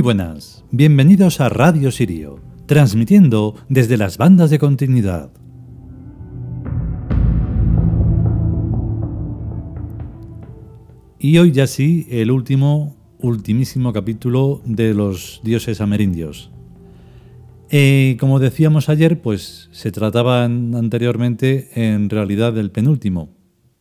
[0.00, 5.30] Muy buenas, bienvenidos a Radio Sirio, transmitiendo desde las bandas de continuidad.
[11.18, 16.50] Y hoy ya sí, el último, ultimísimo capítulo de los dioses amerindios.
[17.68, 23.34] Eh, como decíamos ayer, pues se trataba anteriormente en realidad del penúltimo.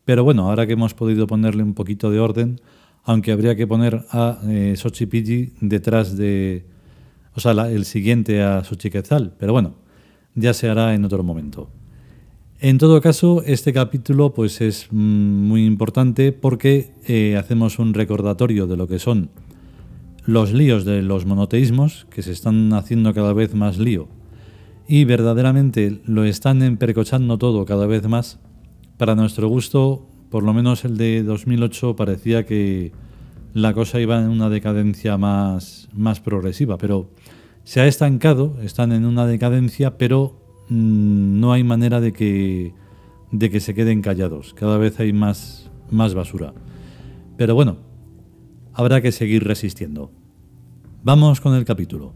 [0.03, 2.59] Pero bueno, ahora que hemos podido ponerle un poquito de orden,
[3.03, 4.75] aunque habría que poner a eh,
[5.61, 6.65] detrás de,
[7.33, 9.75] o sea, el siguiente a Xochiquetzal, pero bueno,
[10.35, 11.69] ya se hará en otro momento.
[12.61, 14.97] En todo caso, este capítulo pues es mm,
[15.47, 19.29] muy importante porque eh, hacemos un recordatorio de lo que son
[20.25, 24.09] los líos de los monoteísmos, que se están haciendo cada vez más lío,
[24.87, 28.39] y verdaderamente lo están empercochando todo cada vez más.
[28.97, 32.91] Para nuestro gusto, por lo menos el de 2008 parecía que
[33.53, 37.09] la cosa iba en una decadencia más, más progresiva, pero
[37.63, 42.73] se ha estancado, están en una decadencia, pero Mm, no hay manera de que,
[43.31, 44.53] de que se queden callados.
[44.53, 46.53] Cada vez hay más, más basura.
[47.37, 47.77] Pero bueno,
[48.73, 50.11] habrá que seguir resistiendo.
[51.03, 52.13] Vamos con el capítulo.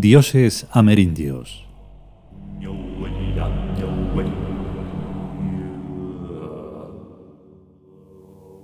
[0.00, 1.66] Dioses amerindios.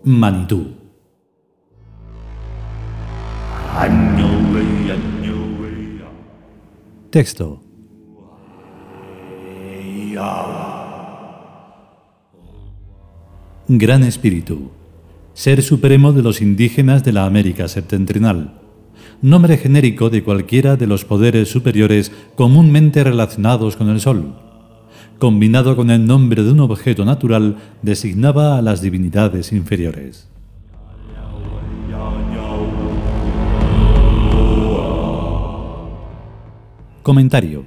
[0.05, 0.69] Manitú.
[7.11, 7.61] Texto.
[13.69, 14.71] Gran Espíritu,
[15.34, 18.68] ser supremo de los indígenas de la América septentrional
[19.23, 24.34] nombre genérico de cualquiera de los poderes superiores comúnmente relacionados con el Sol.
[25.19, 30.29] Combinado con el nombre de un objeto natural, designaba a las divinidades inferiores.
[37.03, 37.65] Comentario.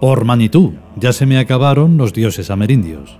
[0.00, 3.18] Por Manitú, ya se me acabaron los dioses amerindios.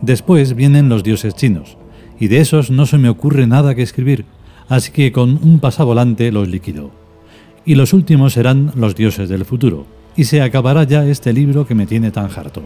[0.00, 1.76] Después vienen los dioses chinos,
[2.20, 4.24] y de esos no se me ocurre nada que escribir,
[4.68, 6.90] así que con un pasavolante los liquido.
[7.64, 9.86] Y los últimos serán los dioses del futuro,
[10.16, 12.62] y se acabará ya este libro que me tiene tan harto.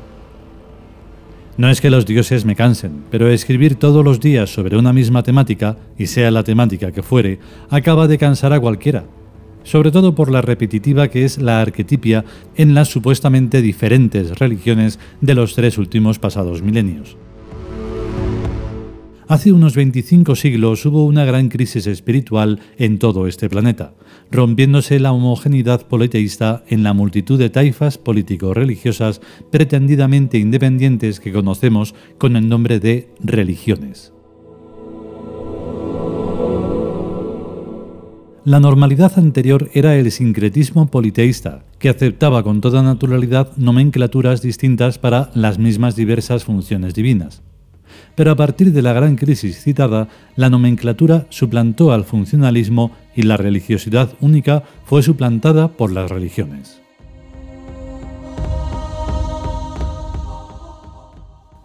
[1.57, 5.23] No es que los dioses me cansen, pero escribir todos los días sobre una misma
[5.23, 7.41] temática, y sea la temática que fuere,
[7.71, 9.05] acaba de cansar a cualquiera,
[9.65, 12.25] sobre todo por la repetitiva que es la arquetipia
[12.57, 17.17] en las supuestamente diferentes religiones de los tres últimos pasados milenios.
[19.33, 23.95] Hace unos 25 siglos hubo una gran crisis espiritual en todo este planeta,
[24.31, 32.37] rompiéndose la homogeneidad politeísta en la multitud de taifas político-religiosas pretendidamente independientes que conocemos con
[32.37, 34.13] el nombre de religiones.
[38.45, 45.31] La normalidad anterior era el sincretismo politeísta, que aceptaba con toda naturalidad nomenclaturas distintas para
[45.35, 47.43] las mismas diversas funciones divinas.
[48.15, 53.37] Pero a partir de la gran crisis citada, la nomenclatura suplantó al funcionalismo y la
[53.37, 56.83] religiosidad única fue suplantada por las religiones.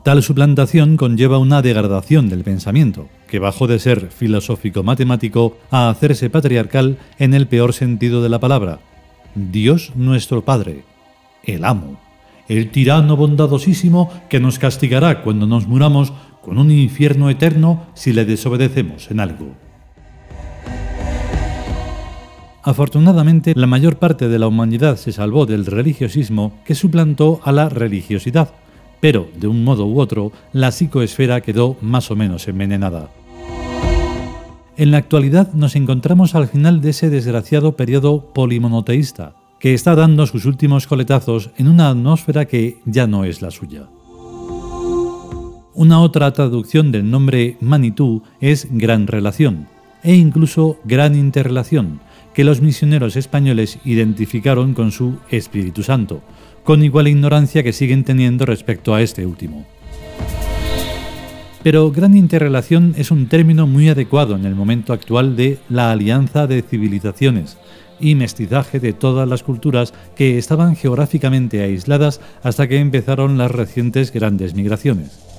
[0.07, 6.97] Tal suplantación conlleva una degradación del pensamiento, que bajó de ser filosófico-matemático a hacerse patriarcal
[7.19, 8.79] en el peor sentido de la palabra.
[9.35, 10.85] Dios nuestro Padre,
[11.43, 11.99] el amo,
[12.47, 16.13] el tirano bondadosísimo que nos castigará cuando nos muramos
[16.47, 19.47] con un infierno eterno si le desobedecemos en algo.
[22.63, 27.67] Afortunadamente, la mayor parte de la humanidad se salvó del religiosismo que suplantó a la
[27.67, 28.53] religiosidad,
[29.01, 33.09] pero de un modo u otro la psicoesfera quedó más o menos envenenada.
[34.77, 40.25] En la actualidad nos encontramos al final de ese desgraciado periodo polimonoteísta, que está dando
[40.25, 43.89] sus últimos coletazos en una atmósfera que ya no es la suya.
[45.77, 49.67] Una otra traducción del nombre Manitou es gran relación
[50.01, 51.99] e incluso gran interrelación,
[52.33, 56.23] que los misioneros españoles identificaron con su Espíritu Santo,
[56.63, 59.67] con igual ignorancia que siguen teniendo respecto a este último.
[61.61, 66.47] Pero gran interrelación es un término muy adecuado en el momento actual de la alianza
[66.47, 67.59] de civilizaciones
[67.99, 74.11] y mestizaje de todas las culturas que estaban geográficamente aisladas hasta que empezaron las recientes
[74.11, 75.36] grandes migraciones.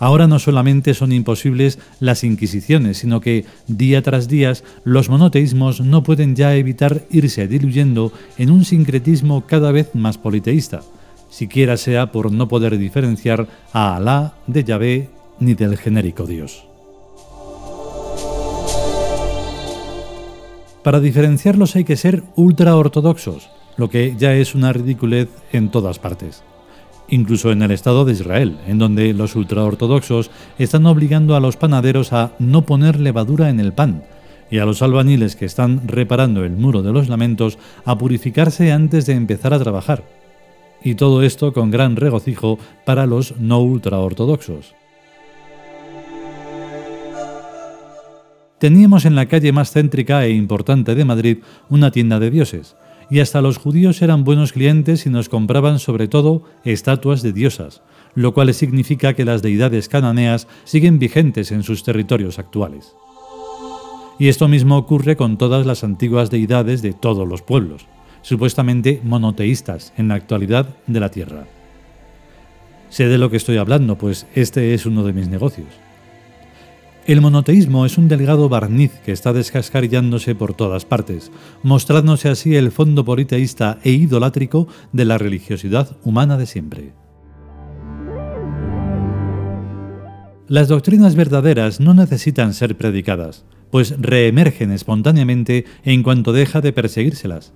[0.00, 6.02] Ahora no solamente son imposibles las inquisiciones, sino que día tras día los monoteísmos no
[6.02, 10.80] pueden ya evitar irse diluyendo en un sincretismo cada vez más politeísta,
[11.28, 16.64] siquiera sea por no poder diferenciar a Alá de Yahvé ni del genérico Dios.
[20.82, 25.98] Para diferenciarlos hay que ser ultra ortodoxos, lo que ya es una ridiculez en todas
[25.98, 26.42] partes
[27.10, 32.12] incluso en el Estado de Israel, en donde los ultraortodoxos están obligando a los panaderos
[32.12, 34.02] a no poner levadura en el pan
[34.50, 39.06] y a los albañiles que están reparando el muro de los lamentos a purificarse antes
[39.06, 40.04] de empezar a trabajar.
[40.82, 44.74] Y todo esto con gran regocijo para los no ultraortodoxos.
[48.58, 51.38] Teníamos en la calle más céntrica e importante de Madrid
[51.70, 52.76] una tienda de dioses,
[53.10, 57.82] y hasta los judíos eran buenos clientes y nos compraban sobre todo estatuas de diosas,
[58.14, 62.94] lo cual significa que las deidades cananeas siguen vigentes en sus territorios actuales.
[64.18, 67.86] Y esto mismo ocurre con todas las antiguas deidades de todos los pueblos,
[68.22, 71.46] supuestamente monoteístas en la actualidad de la Tierra.
[72.90, 75.68] Sé de lo que estoy hablando, pues este es uno de mis negocios.
[77.06, 81.32] El monoteísmo es un delgado barniz que está descascarillándose por todas partes,
[81.62, 86.92] mostrándose así el fondo politeísta e idolátrico de la religiosidad humana de siempre.
[90.46, 97.54] Las doctrinas verdaderas no necesitan ser predicadas, pues reemergen espontáneamente en cuanto deja de perseguírselas.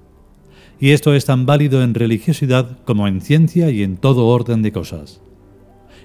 [0.81, 4.73] Y esto es tan válido en religiosidad como en ciencia y en todo orden de
[4.73, 5.21] cosas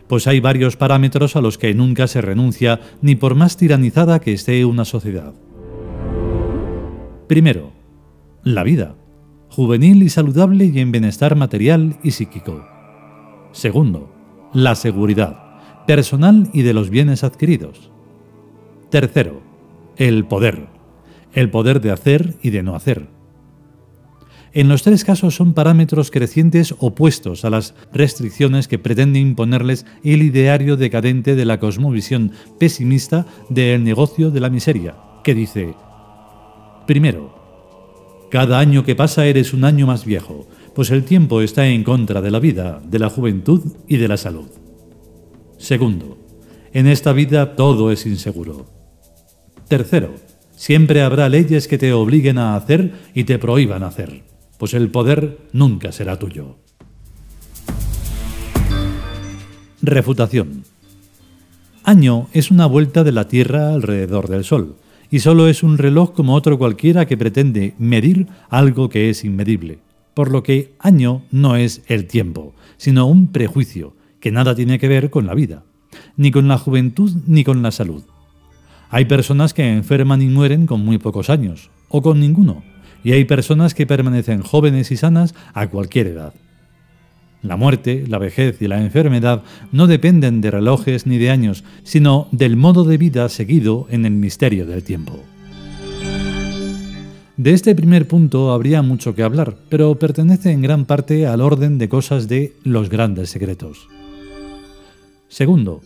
[0.09, 4.33] pues hay varios parámetros a los que nunca se renuncia ni por más tiranizada que
[4.33, 5.35] esté una sociedad.
[7.27, 7.71] Primero,
[8.43, 8.95] la vida,
[9.49, 12.67] juvenil y saludable y en bienestar material y psíquico.
[13.51, 14.11] Segundo,
[14.51, 17.91] la seguridad, personal y de los bienes adquiridos.
[18.89, 19.43] Tercero,
[19.95, 20.69] el poder,
[21.33, 23.18] el poder de hacer y de no hacer.
[24.51, 30.23] En los tres casos son parámetros crecientes opuestos a las restricciones que pretende imponerles el
[30.23, 35.75] ideario decadente de la cosmovisión pesimista del negocio de la miseria, que dice,
[36.87, 41.83] primero, cada año que pasa eres un año más viejo, pues el tiempo está en
[41.83, 44.47] contra de la vida, de la juventud y de la salud.
[45.57, 46.17] Segundo,
[46.73, 48.65] en esta vida todo es inseguro.
[49.67, 50.15] Tercero,
[50.55, 54.23] siempre habrá leyes que te obliguen a hacer y te prohíban hacer
[54.59, 56.57] pues el poder nunca será tuyo.
[59.81, 60.65] Refutación.
[61.85, 64.75] Año es una vuelta de la Tierra alrededor del Sol,
[65.09, 69.79] y solo es un reloj como otro cualquiera que pretende medir algo que es inmedible,
[70.13, 74.89] por lo que año no es el tiempo, sino un prejuicio que nada tiene que
[74.89, 75.63] ver con la vida,
[76.17, 78.03] ni con la juventud ni con la salud.
[78.89, 82.61] Hay personas que enferman y mueren con muy pocos años, o con ninguno,
[83.03, 86.33] y hay personas que permanecen jóvenes y sanas a cualquier edad.
[87.41, 92.27] La muerte, la vejez y la enfermedad no dependen de relojes ni de años, sino
[92.31, 95.23] del modo de vida seguido en el misterio del tiempo.
[97.37, 101.77] De este primer punto habría mucho que hablar, pero pertenece en gran parte al orden
[101.77, 103.87] de cosas de los grandes secretos.
[105.29, 105.81] Segundo,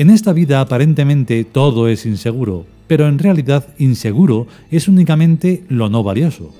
[0.00, 6.02] en esta vida aparentemente todo es inseguro, pero en realidad inseguro es únicamente lo no
[6.02, 6.54] valioso.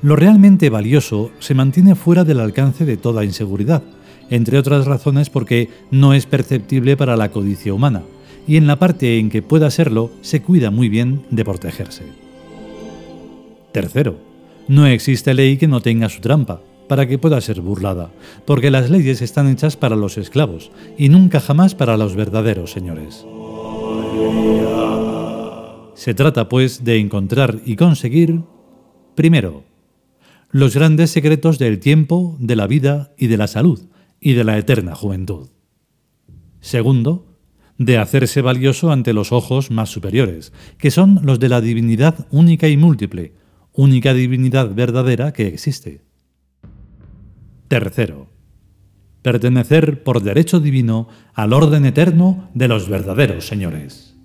[0.00, 3.82] Lo realmente valioso se mantiene fuera del alcance de toda inseguridad,
[4.30, 8.04] entre otras razones porque no es perceptible para la codicia humana,
[8.48, 12.04] y en la parte en que pueda serlo se cuida muy bien de protegerse.
[13.70, 14.16] Tercero,
[14.66, 18.10] no existe ley que no tenga su trampa, para que pueda ser burlada,
[18.44, 23.24] porque las leyes están hechas para los esclavos y nunca jamás para los verdaderos señores.
[25.94, 28.40] Se trata, pues, de encontrar y conseguir,
[29.14, 29.62] primero,
[30.50, 33.82] los grandes secretos del tiempo, de la vida y de la salud
[34.18, 35.48] y de la eterna juventud.
[36.58, 37.36] Segundo,
[37.78, 42.66] de hacerse valioso ante los ojos más superiores, que son los de la divinidad única
[42.66, 43.34] y múltiple,
[43.72, 46.09] única divinidad verdadera que existe.
[47.70, 48.26] Tercero,
[49.22, 54.18] pertenecer por derecho divino al orden eterno de los verdaderos señores.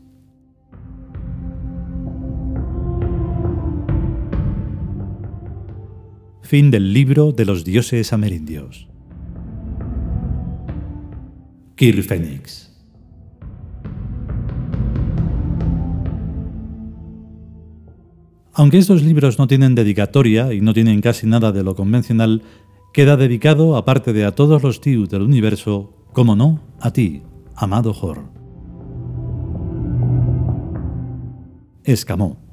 [6.42, 8.88] Fin del libro de los dioses amerindios.
[11.76, 12.76] Kir Fénix.
[18.58, 22.42] Aunque estos libros no tienen dedicatoria y no tienen casi nada de lo convencional,
[22.96, 27.24] queda dedicado, aparte de a todos los Tiu del universo, como no, a ti,
[27.54, 28.24] amado Hor.
[31.84, 32.45] Escamó.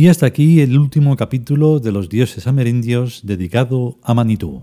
[0.00, 4.62] Y hasta aquí el último capítulo de los dioses amerindios dedicado a Manitú.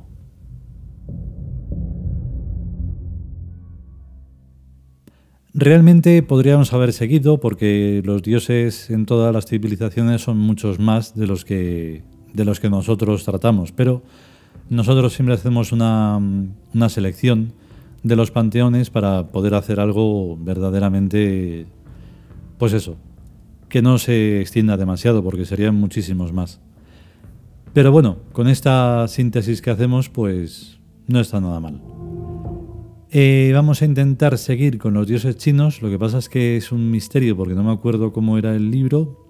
[5.53, 11.27] Realmente podríamos haber seguido porque los dioses en todas las civilizaciones son muchos más de
[11.27, 12.01] los que,
[12.33, 14.01] de los que nosotros tratamos, pero
[14.71, 16.19] nosotros siempre hacemos una,
[16.73, 17.53] una selección
[18.01, 21.67] de los panteones para poder hacer algo verdaderamente,
[22.57, 22.97] pues eso,
[23.69, 26.59] que no se extienda demasiado porque serían muchísimos más.
[27.73, 31.81] Pero bueno, con esta síntesis que hacemos, pues no está nada mal.
[33.09, 35.81] Eh, vamos a intentar seguir con los dioses chinos.
[35.81, 38.71] Lo que pasa es que es un misterio porque no me acuerdo cómo era el
[38.71, 39.25] libro.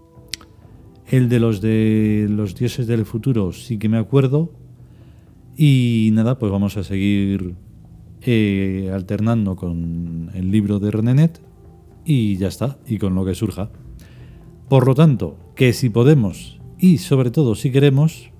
[1.07, 4.51] El de los de los dioses del futuro sí que me acuerdo.
[5.55, 7.55] Y nada, pues vamos a seguir
[8.21, 11.41] eh, alternando con el libro de Renenet
[12.05, 13.69] y ya está, y con lo que surja.
[14.69, 18.31] Por lo tanto, que si podemos y sobre todo si queremos,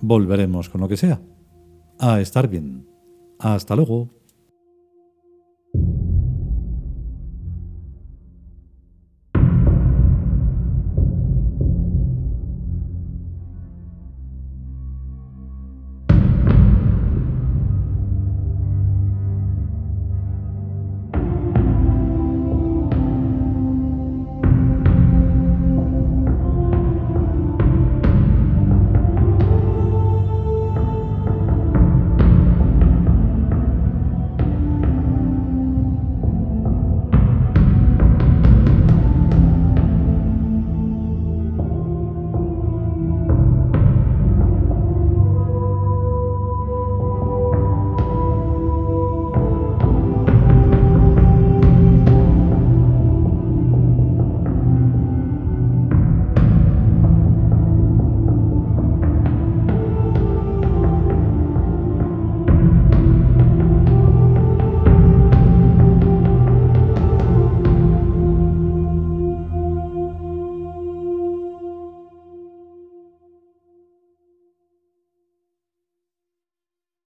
[0.00, 1.22] volveremos con lo que sea.
[1.98, 2.88] A estar bien.
[3.38, 4.15] Hasta luego.